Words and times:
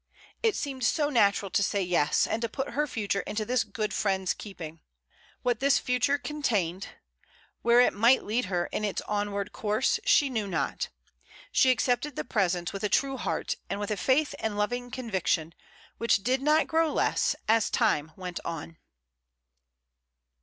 It 0.41 0.55
seemed 0.55 0.83
so 0.83 1.11
natural 1.11 1.51
to 1.51 1.61
say 1.61 1.83
Yes, 1.83 2.25
and 2.25 2.41
to 2.41 2.49
put 2.49 2.71
her 2.71 2.87
future 2.87 3.19
into 3.19 3.45
this 3.45 3.63
good 3.63 3.93
friend's 3.93 4.33
keeping. 4.33 4.79
What 5.43 5.59
this 5.59 5.77
future 5.77 6.17
contained— 6.17 6.87
where 7.61 7.79
it 7.81 7.93
might 7.93 8.23
lead 8.23 8.45
her 8.45 8.65
in 8.71 8.83
its 8.83 9.01
onward 9.03 9.51
course— 9.51 9.99
she 10.03 10.27
knew 10.31 10.47
not. 10.47 10.89
She 11.51 11.69
accepted 11.69 12.15
the 12.15 12.23
present 12.25 12.73
with 12.73 12.83
a 12.83 12.89
true 12.89 13.17
heart, 13.17 13.57
and 13.69 13.79
with 13.79 13.91
a 13.91 13.95
faith 13.95 14.33
and 14.39 14.57
loving 14.57 14.89
conviction, 14.89 15.53
which 15.99 16.23
did 16.23 16.41
not 16.41 16.65
grow 16.65 16.91
less 16.91 17.35
as 17.47 17.69
time 17.69 18.11
went 18.15 18.39
on. 18.43 18.77